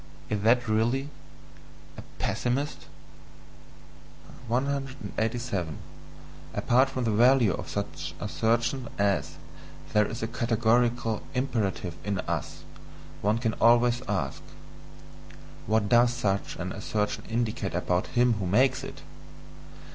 Is 0.29 0.41
that 0.41 0.67
really 0.67 1.09
a 1.95 2.01
pessimist? 2.17 2.87
187. 4.47 5.77
Apart 6.55 6.89
from 6.89 7.03
the 7.03 7.11
value 7.11 7.53
of 7.53 7.69
such 7.69 8.15
assertions 8.19 8.87
as 8.97 9.35
"there 9.93 10.07
is 10.07 10.23
a 10.23 10.27
categorical 10.27 11.21
imperative 11.35 11.95
in 12.03 12.17
us," 12.21 12.63
one 13.21 13.37
can 13.37 13.53
always 13.61 14.01
ask: 14.07 14.41
What 15.67 15.87
does 15.87 16.11
such 16.11 16.55
an 16.55 16.71
assertion 16.71 17.25
indicate 17.29 17.75
about 17.75 18.07
him 18.17 18.33
who 18.39 18.47
makes 18.47 18.83
it? 18.83 19.03